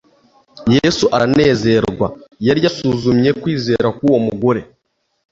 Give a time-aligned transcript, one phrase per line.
[0.75, 2.07] Yesu aranezerwa.
[2.47, 4.61] Yari yasuzumye kwizera k'uwo mugore.